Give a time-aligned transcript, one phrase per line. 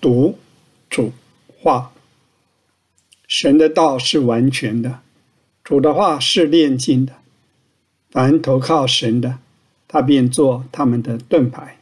[0.00, 0.38] 读、
[0.88, 1.12] 主、
[1.60, 1.90] 话。
[3.26, 5.00] 神的道是完全的，
[5.62, 7.12] 主的话是炼净的。
[8.10, 9.38] 凡投靠神的，
[9.86, 11.76] 他便做他们的盾牌。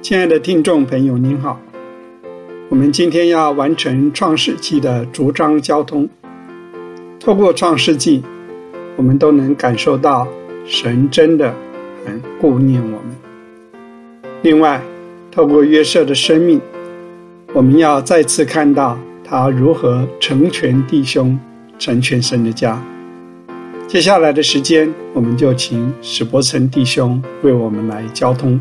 [0.00, 1.60] 亲爱的听众朋友，您好，
[2.68, 6.08] 我们今天要完成创世纪的逐章交通。
[7.18, 8.22] 透过创世纪，
[8.96, 10.28] 我们都能感受到
[10.64, 11.52] 神真的
[12.06, 13.16] 很顾念我们。
[14.42, 14.80] 另外，
[15.32, 16.60] 透过约瑟的生命，
[17.52, 21.38] 我们要再次看到他如何成全弟兄，
[21.78, 22.82] 成全神的家。
[23.86, 28.60] 接下来的时间，我们就请史伯成弟兄为我们来交通。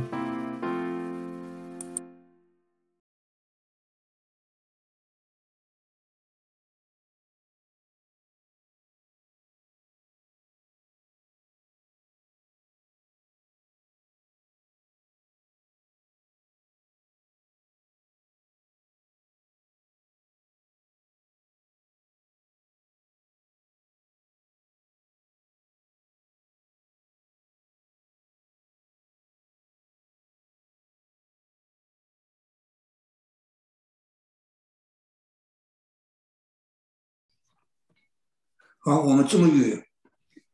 [38.81, 39.85] 好，我们终于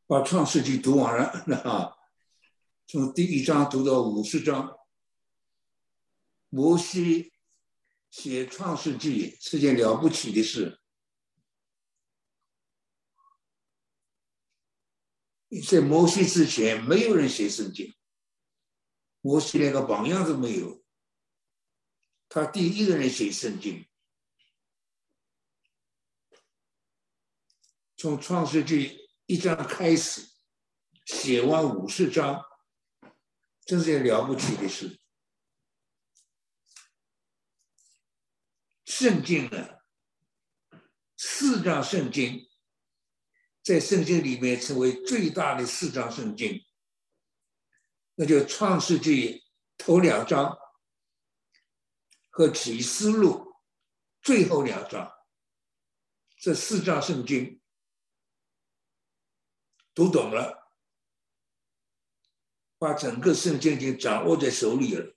[0.07, 1.95] 把《创世纪》读完了啊！
[2.87, 4.75] 从第一章读到五十章。
[6.49, 7.33] 摩西
[8.09, 10.79] 写《创世纪》是件了不起的事，
[15.69, 17.93] 在摩西之前，没有人写圣经，
[19.21, 20.83] 摩西连个榜样都没有，
[22.27, 23.85] 他第一个人写圣经。
[27.97, 30.29] 从创世纪一章开始，
[31.05, 32.43] 写完五十章，
[33.65, 34.99] 这是件了不起的事。
[38.85, 39.79] 圣经呢，
[41.15, 42.49] 四章圣经，
[43.63, 46.65] 在圣经里面成为最大的四章圣经，
[48.15, 49.43] 那就创世纪
[49.77, 50.57] 头两章
[52.29, 53.55] 和启示录
[54.21, 55.11] 最后两章，
[56.37, 57.61] 这四章圣经。
[59.95, 60.73] 读懂了，
[62.77, 65.15] 把整个圣经已经掌握在手里了。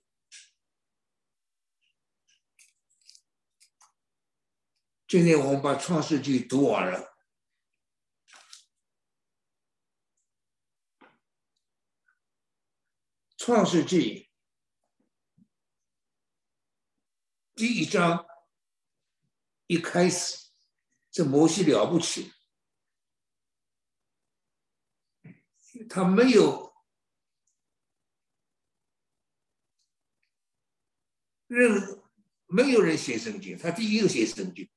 [5.05, 7.17] 今天我们把创世纪读完了，
[13.35, 14.29] 创世纪
[17.53, 18.25] 第一章
[19.67, 20.51] 一开始，
[21.11, 22.31] 这摩西了不起。
[25.89, 26.73] 他没有
[31.47, 32.03] 任
[32.47, 34.69] 没有人写圣经，他第一个写圣经，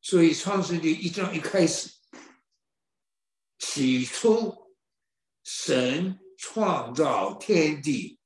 [0.00, 1.90] 所以创世纪一章一开始，
[3.58, 4.74] 起初
[5.44, 8.21] 神创造天地。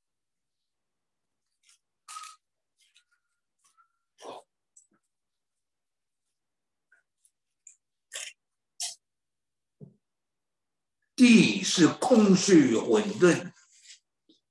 [11.17, 13.53] 地是空虚混沌，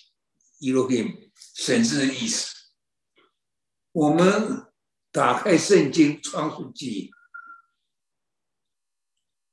[0.62, 2.56] ，Elohim 神之的意思。
[3.92, 4.72] 我们
[5.12, 7.12] 打开圣经创世纪，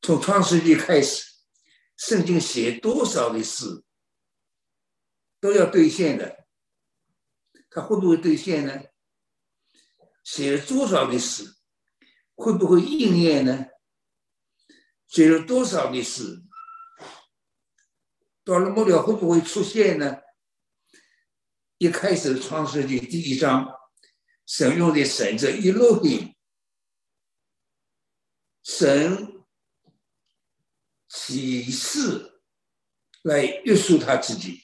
[0.00, 1.26] 从创世纪开始。
[1.96, 3.82] 圣经写多少的事
[5.40, 6.46] 都要兑现的，
[7.68, 8.80] 他会不会兑现呢？
[10.30, 11.56] 写了多少的事
[12.34, 13.64] 会不会应验呢？
[15.06, 16.44] 写了多少的事
[18.44, 20.18] 到了末了会不会出现呢？
[21.78, 23.74] 一开始创世纪第一章，
[24.44, 26.36] 神用的神子一落地，
[28.62, 29.34] 神。
[31.10, 32.42] 启示
[33.22, 34.62] 来约束他自己，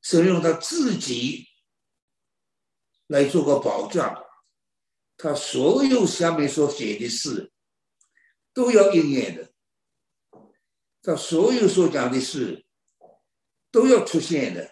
[0.00, 1.49] 神用他自己
[3.10, 4.24] 来做个保障，
[5.16, 7.52] 他所有下面所写的事
[8.54, 9.52] 都要应验的，
[11.02, 12.64] 他所有所讲的事
[13.70, 14.70] 都要出现的。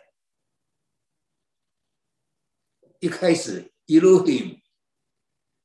[3.01, 4.63] 一开始一路的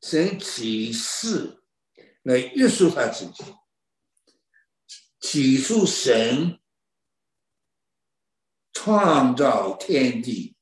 [0.01, 1.61] 神启示。
[2.23, 3.43] 来约束他自己。
[5.19, 6.57] 起初，神
[8.71, 10.52] 创造天地，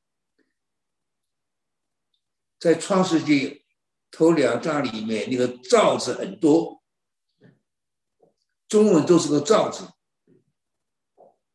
[2.62, 3.66] 在创世纪
[4.12, 6.84] 头两章里面，那个“造”字很多，
[8.68, 9.92] 中文都是个“造”字。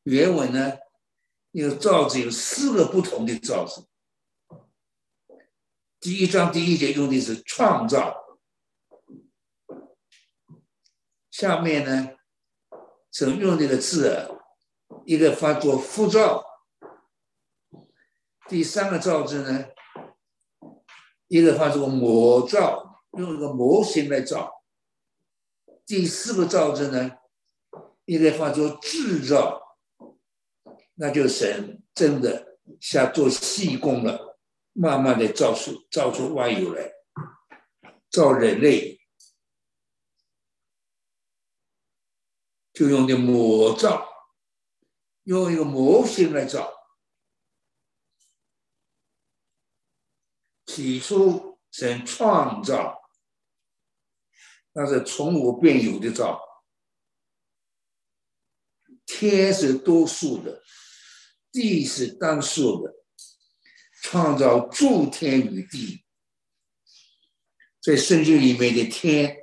[0.02, 0.72] 原文呢，
[1.52, 3.86] 那个“造”字有四个不同的“造”字。
[6.00, 8.24] 第一章第一节用的是“创造”。
[11.30, 12.16] 下面呢，
[13.12, 14.28] 所用那个字，
[15.04, 16.44] 一个发作复造，
[18.48, 19.68] 第三个造字呢，
[21.28, 24.62] 一个发作模造，用一个模型来造，
[25.84, 27.18] 第四个造字呢，
[28.04, 29.60] 一个发作制造，
[30.94, 34.38] 那就神真的下做细工了，
[34.72, 36.92] 慢慢的造出造出万有来，
[38.10, 39.00] 造人类。
[42.72, 44.06] 就用的模造，
[45.22, 46.75] 用一个模型来造。
[50.76, 53.00] 起初神创造，
[54.74, 56.38] 那是从无变有的造。
[59.06, 60.62] 天是多数的，
[61.50, 62.94] 地是单数的，
[64.02, 66.04] 创造诸天与地。
[67.80, 69.38] 在圣经里面的天，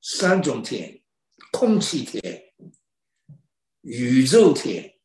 [0.00, 1.02] 三种天。
[1.52, 2.52] 空气天、
[3.80, 4.98] 宇宙天，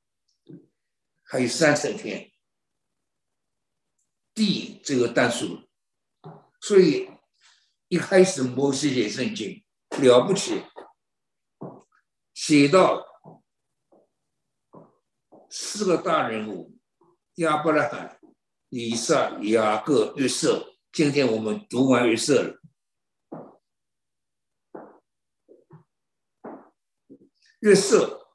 [1.24, 2.31] 还有三色天，
[4.34, 5.68] 地这个单数，
[6.60, 7.10] 所以
[7.88, 9.64] 一开始摩西写圣经
[10.00, 10.64] 了不起，
[12.34, 13.06] 写到
[15.50, 16.78] 四个大人物：
[17.36, 18.20] 亚伯拉罕、
[18.70, 20.68] 以撒、雅各、约瑟。
[20.94, 22.58] 今天我们读完约瑟了。
[27.60, 28.28] 约瑟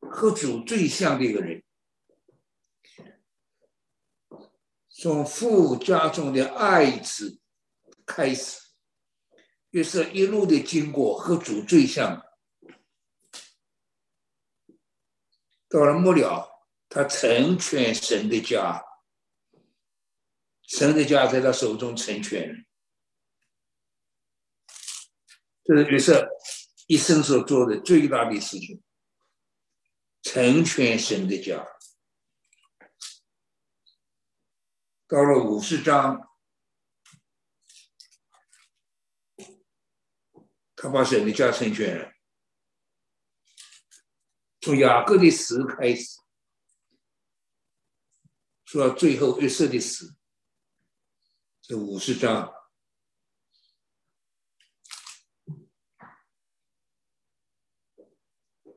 [0.00, 1.64] 和主最像的一个人，
[4.98, 7.38] 从父家中的爱子
[8.06, 8.58] 开始，
[9.70, 12.24] 约瑟一路的经过和主最像，
[15.68, 16.48] 到了末了，
[16.88, 18.82] 他成全神的家，
[20.62, 22.66] 神的家在他手中成全，
[25.62, 26.26] 这是约瑟。
[26.88, 28.80] 一生所做的最大的事情，
[30.22, 31.66] 成全神的家。
[35.08, 36.28] 到了五十章，
[40.74, 42.12] 他把神的家成全了。
[44.60, 46.18] 从雅各的死开始，
[48.64, 50.16] 说到最后约瑟的死，
[51.62, 52.52] 这五十章，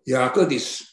[0.06, 0.89] 雅各的死。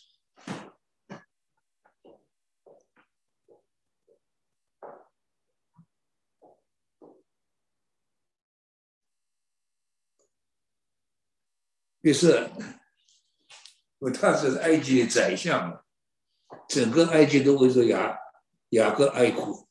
[12.07, 12.49] 约瑟，
[13.99, 15.81] 因为他是埃及的宰相嘛，
[16.69, 18.17] 整个埃及都围着雅
[18.69, 19.69] 雅各哀哭。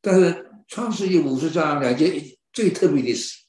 [0.00, 3.44] 但是创世纪五十章两件最特别的事，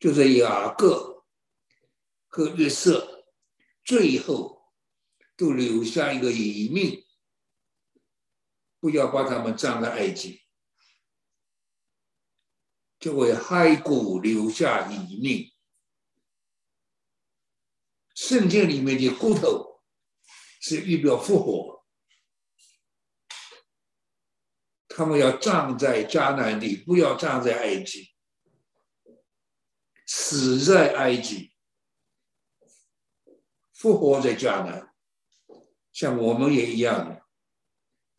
[0.00, 1.24] 就是雅各
[2.26, 3.28] 和约瑟
[3.84, 4.72] 最后
[5.36, 7.06] 都留下一个遗命，
[8.80, 10.40] 不要把他们葬在埃及。
[13.04, 15.52] 就为骸骨留下遗命。
[18.14, 19.82] 圣经里面的骨头
[20.62, 21.84] 是预表复活，
[24.88, 28.14] 他们要葬在迦南地，不要葬在埃及，
[30.06, 31.52] 死在埃及，
[33.74, 34.94] 复活在迦南，
[35.92, 37.22] 像我们也一样，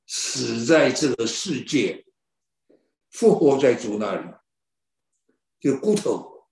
[0.06, 2.06] 死在这个世界，
[3.10, 4.45] 复活在主那里。
[5.66, 6.48] 就骨头，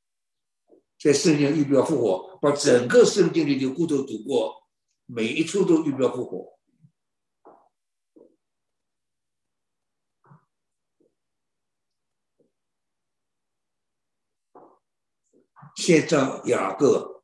[0.98, 4.68] 在圣经预表复活，把整个圣经里的骨头读过，
[5.06, 6.60] 每一处都预表复活。
[15.76, 17.24] 先章雅各，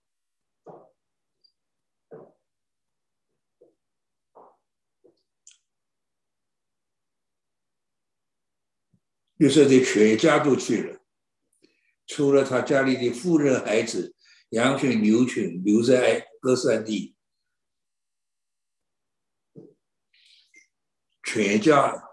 [9.38, 10.99] 约瑟的全家都去了。
[12.10, 14.16] 除了他家里的妇人、孩子、
[14.50, 17.16] 羊群、牛群留在歌山地，
[21.24, 22.04] 全家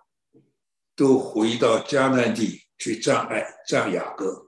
[0.95, 4.45] 都回到迦南地去葬爱葬雅各。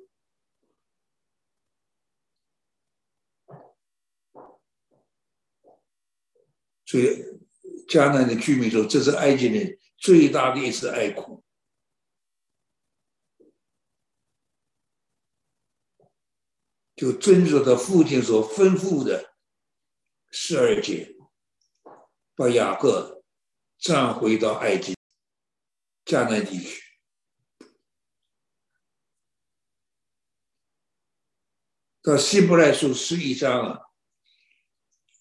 [6.84, 7.24] 所以
[7.88, 11.42] 迦南的居民说：“这是埃及人最大的一次哀哭。”
[16.98, 19.32] 就遵守他父亲所吩咐的
[20.32, 21.14] 十二节，
[22.34, 23.22] 把雅各
[23.78, 24.96] 葬回到埃及
[26.04, 26.82] 迦南地区。
[32.02, 33.80] 到希伯来书十一章啊，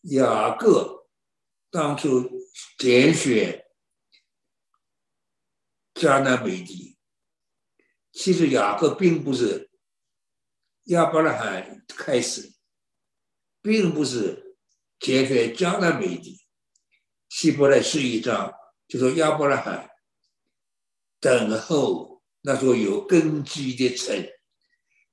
[0.01, 1.07] 雅各
[1.69, 2.27] 当初
[2.79, 3.63] 拣选
[5.93, 6.97] 迦南美地，
[8.11, 9.66] 其实雅各并不是。
[10.87, 12.53] 亚伯拉罕开始，
[13.61, 14.55] 并不是
[14.99, 16.39] 解决迦南美地。
[17.27, 18.53] 希伯来是一章，
[18.87, 19.89] 就说亚伯拉罕
[21.19, 24.29] 等候那座有根基的城。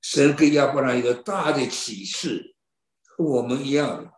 [0.01, 2.55] 神给亚伯拉罕一个大的启示，
[3.03, 4.13] 和我们一样，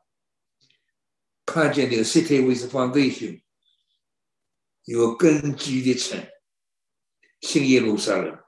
[1.43, 3.41] 看见那个 city with foundation
[4.83, 6.23] 有根基的城，
[7.41, 8.43] 新耶路撒冷。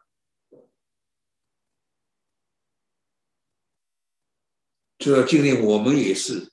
[5.00, 6.51] 主要今天我们也是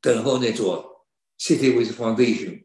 [0.00, 1.06] 等候那座
[1.38, 2.64] City with Foundation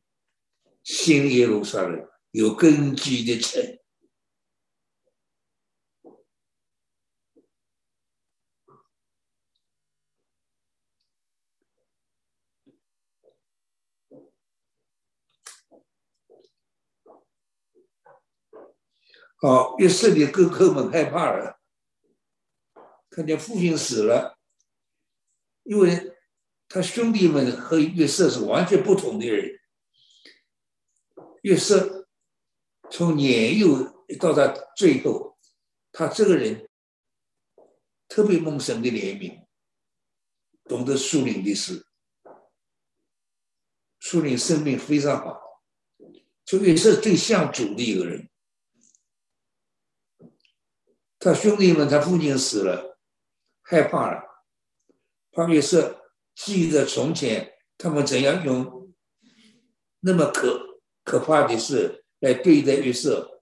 [0.83, 3.77] 新耶路撒冷有根基的城。
[19.41, 21.59] 好，约瑟的哥哥们害怕了，
[23.09, 24.38] 看见父亲死了。
[25.69, 26.17] 因为
[26.67, 29.59] 他兄弟们和约瑟是完全不同的人。
[31.43, 32.07] 约瑟
[32.89, 33.83] 从年幼
[34.17, 35.37] 到他最后，
[35.91, 36.67] 他这个人
[38.07, 39.45] 特别蒙神的怜悯，
[40.63, 41.85] 懂得树林的事，
[43.99, 45.39] 树林生命非常好。
[46.43, 48.27] 就约瑟最像主的一个人。
[51.19, 52.97] 他兄弟们，他父亲死了，
[53.61, 54.28] 害怕了。
[55.31, 58.93] 方约瑟记得从前他们怎样用
[60.01, 63.41] 那么可可怕的事来对待约瑟，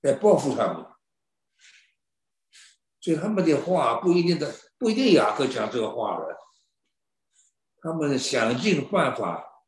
[0.00, 0.86] 来报复他们，
[3.00, 6.36] 所以他们的话不一定的不一定雅各讲这个话了，
[7.82, 9.66] 他们想尽办法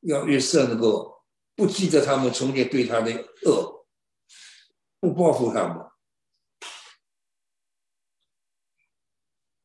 [0.00, 1.22] 要约瑟能够
[1.54, 3.10] 不记得他们从前对他的
[3.46, 3.86] 恶，
[5.00, 5.86] 不报复他们，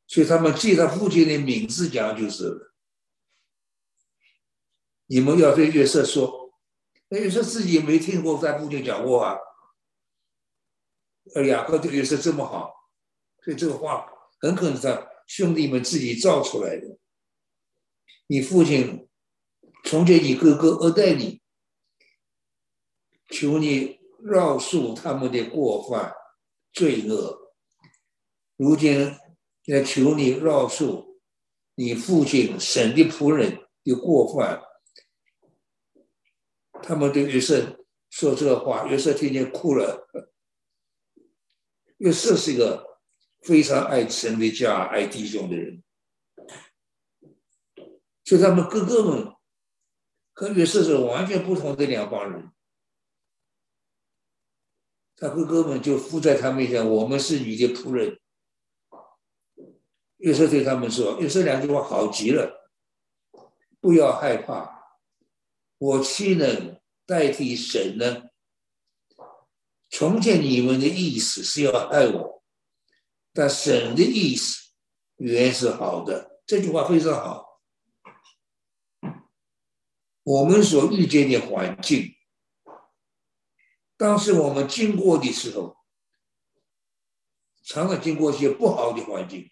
[0.10, 2.74] 所以他们记他父亲的名字讲就是。
[5.06, 6.52] 你们要对约瑟说，
[7.08, 9.38] 那约瑟自己没听过在父亲讲过啊。
[11.48, 12.74] 雅各对约瑟这么好，
[13.46, 14.12] 所以这个话
[14.42, 16.98] 很可能是兄弟们自己造出来的。
[18.28, 19.06] 你父亲。
[19.86, 21.42] 从前你哥哥恶待你，
[23.30, 26.14] 求你饶恕他们的过犯、
[26.74, 27.56] 罪恶。
[28.58, 29.18] 如今
[29.70, 31.20] 要求你饶恕
[31.76, 34.64] 你父亲神的仆人的过犯。
[36.82, 40.10] 他们对约瑟说这话，约瑟听见哭了。
[41.98, 43.00] 约瑟是一个
[43.42, 45.84] 非常爱神的家、爱弟兄的人，
[48.26, 49.34] 所以他们哥哥们。
[50.34, 52.50] 和约瑟是完全不同的两帮人，
[55.18, 58.19] 他哥哥们就附在他面前，我们是你的仆人。
[60.20, 62.72] 约瑟对他们说：“约瑟两句话好极了，
[63.82, 64.98] 不要害怕，
[65.78, 68.30] 我岂能代替神呢？
[69.90, 72.44] 从前你们的意思是要害我，
[73.34, 74.72] 但神的意思
[75.18, 77.62] 原是好的。”这句话非常好。
[80.24, 82.16] 我们所遇见的环境，
[83.98, 85.78] 当时我们经过的时候，
[87.64, 89.50] 常常经过一些不好的环境，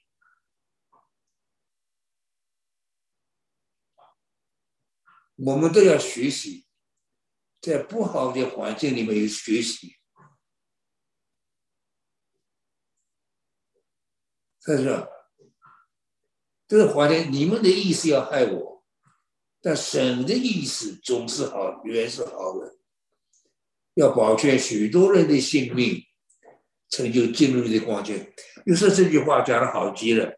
[5.38, 6.68] 我们都要学习，
[7.62, 9.96] 在不好的环境里面有学习。
[14.62, 15.08] 他说
[16.68, 18.84] ：“这个环境，你们的意思要害我。”
[19.62, 22.78] 但神的意思总是好，原是好的，
[23.96, 26.04] 要保全许多人的性命，
[26.90, 28.34] 成就进入的光景。
[28.66, 30.36] 又说这句话讲的好极了，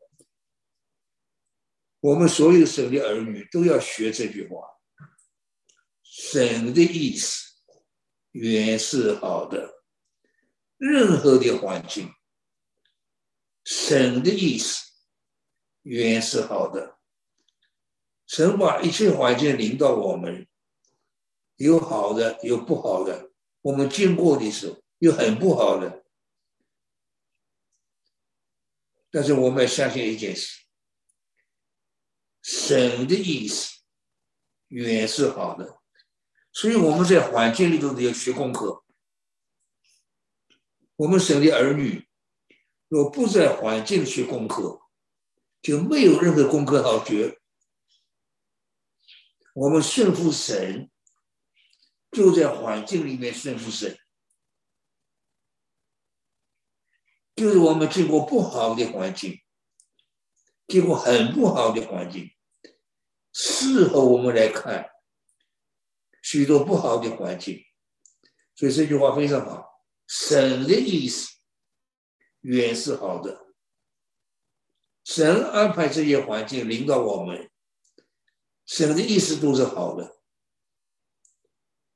[2.00, 4.79] 我们所有神的儿女都要学这句话。
[6.22, 7.56] 神的意思
[8.32, 9.86] 原是好的，
[10.76, 12.14] 任何的环境，
[13.64, 14.92] 神的意思
[15.82, 17.00] 原是好的。
[18.28, 20.46] 神把一切环境领到我们，
[21.56, 23.32] 有好的，有不好的。
[23.62, 26.04] 我们经过的时候，有很不好的。
[29.10, 30.66] 但是我们要相信一件事：
[32.42, 33.80] 神的意思
[34.68, 35.79] 原是好的。
[36.60, 38.84] 所以我们在环境里头都要学功课。
[40.98, 42.06] 我们省的儿女
[42.90, 44.82] 若不在环境学功课，
[45.62, 47.40] 就没有任何功课好学。
[49.54, 50.92] 我们顺服神，
[52.12, 53.98] 就在环境里面顺服神，
[57.38, 59.40] 就是我们经过不好的环境，
[60.68, 62.30] 经过很不好的环境，
[63.32, 64.90] 事后我们来看
[66.22, 67.64] 许多不好的环境，
[68.56, 69.66] 所以这句话非常好。
[70.08, 71.30] 神的意思
[72.42, 73.54] 原是好的，
[75.04, 77.50] 神安排这些环境领导我们。
[78.66, 80.22] 神的意思都是好的，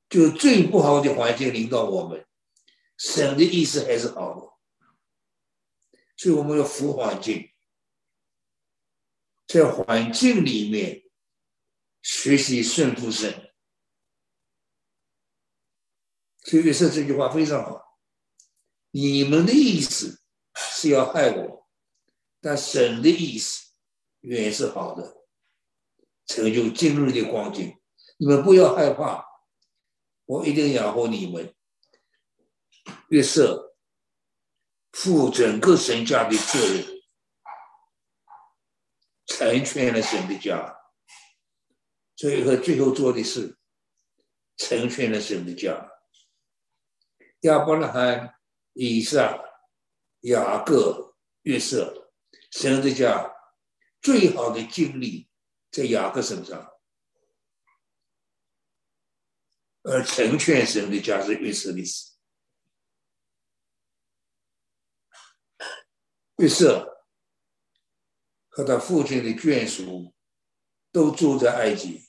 [0.08, 2.26] 就最不好的环境领导我们，
[2.98, 7.48] 神的意思还是好的，所以我们要服环境，
[9.46, 11.04] 在环境里面
[12.02, 13.53] 学习顺服神。
[16.44, 17.98] 所以说这句话非常好，
[18.90, 20.20] 你们的意思
[20.54, 21.66] 是要害我，
[22.40, 23.72] 但神的意思
[24.20, 25.24] 原是好的。
[26.26, 27.78] 成就今日的光景，
[28.16, 29.24] 你们不要害怕，
[30.24, 31.54] 我一定养活你们。
[33.08, 33.76] 约瑟
[34.92, 36.86] 负整个神家的责任，
[39.26, 40.76] 成全了神的家。
[42.16, 43.58] 最后，最后做的是
[44.56, 45.90] 成全了神的家。
[47.44, 48.40] 亚伯拉罕、
[48.72, 49.38] 以撒、
[50.20, 52.10] 雅各、约瑟，
[52.50, 53.34] 神的家
[54.02, 55.30] 最好的经历。
[55.70, 56.70] 在雅各身上，
[59.82, 62.16] 而成全神的家是约瑟的死。
[66.36, 67.08] 约瑟
[68.48, 70.14] 和他父亲的眷属
[70.92, 72.08] 都住在埃及。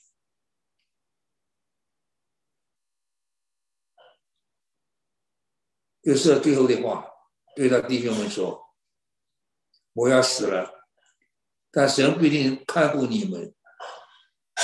[6.06, 7.06] 约瑟最后的话
[7.54, 8.60] 对他弟兄们说
[9.94, 10.88] ：“我要死了，
[11.70, 13.52] 但神必定看顾你们。”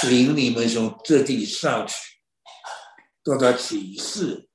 [0.08, 1.94] 领你们从这地上去，
[3.22, 4.48] 到他启示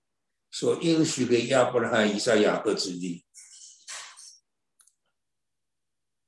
[0.52, 3.26] 所应许给亚伯拉罕、以撒、雅各之地。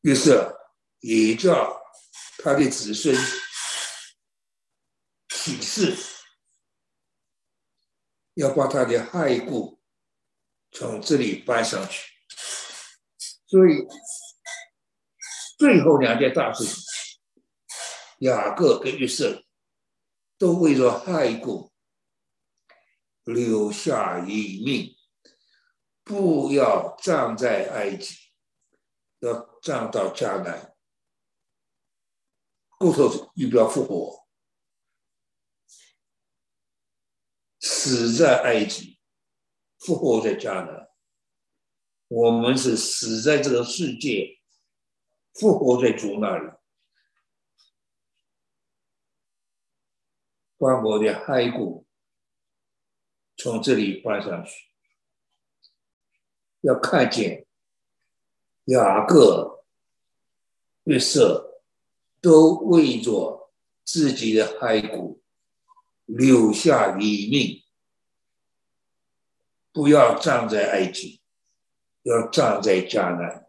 [0.02, 0.56] 于是
[1.00, 1.82] 也叫
[2.38, 3.14] 他的子孙
[5.28, 5.98] 启示，
[8.36, 9.79] 要把他的骸骨
[10.72, 12.10] 从这里搬上去。
[13.48, 13.88] 所以
[15.58, 16.84] 最后两件大事情。
[18.20, 19.46] 雅各跟约瑟
[20.38, 21.72] 都为了骸骨
[23.24, 24.94] 留下一命，
[26.04, 28.14] 不要葬在埃及，
[29.20, 30.76] 要葬到迦南。
[32.78, 34.28] 骨头预表复活，
[37.62, 38.99] 死在埃及，
[39.80, 40.90] 复活在迦南。
[42.08, 44.40] 我们是死在这个世界，
[45.34, 46.52] 复活在主那里。
[50.58, 51.88] 把我的骸骨
[53.38, 54.70] 从这里搬上去，
[56.60, 57.48] 要看见
[58.66, 59.64] 雅各、
[60.84, 61.62] 约瑟
[62.20, 63.54] 都为着
[63.86, 65.24] 自己的骸骨
[66.04, 67.59] 留下一命，
[69.72, 71.22] 不要葬在埃及，
[72.04, 73.46] 要葬在迦南。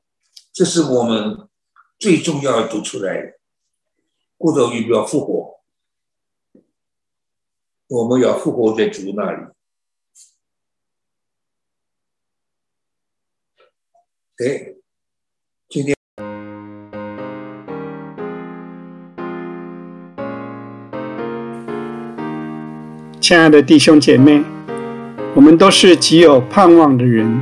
[0.53, 1.49] 这是我们
[1.99, 3.39] 最重要读出来的，
[4.37, 5.61] 骨头预表复活。
[7.89, 9.47] 我们要复活在主那里。
[14.39, 14.75] 哎，
[15.69, 15.97] 今天，
[23.21, 24.43] 亲爱的弟兄姐妹，
[25.33, 27.41] 我们都是极有盼望的人，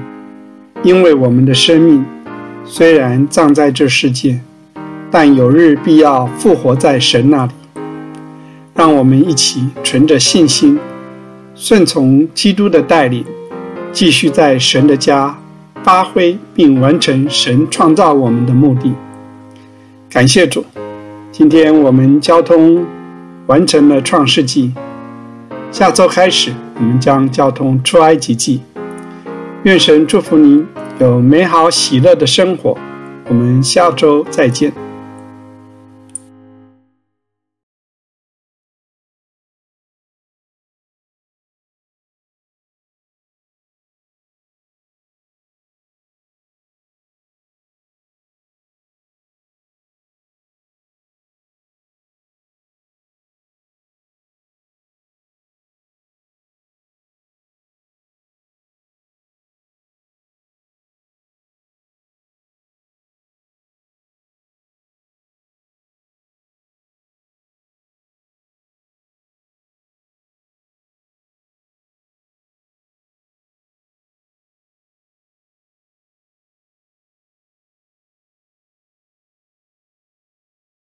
[0.82, 2.04] 因为我们的生命
[2.64, 4.40] 虽然葬在这世界，
[5.10, 7.52] 但有日必要复活在神那里。
[8.74, 10.78] 让我们一起存着信心，
[11.54, 13.24] 顺从基督的带领，
[13.90, 15.36] 继续在神的家
[15.82, 18.92] 发挥并完成神创造我们的目的。
[20.10, 20.64] 感谢主，
[21.32, 22.86] 今天我们交通
[23.46, 24.72] 完成了创世纪，
[25.70, 28.62] 下周开始我们将交通出埃及记。
[29.64, 30.66] 愿神祝福您
[30.98, 32.76] 有美好喜乐的生活，
[33.28, 34.72] 我们下周再见。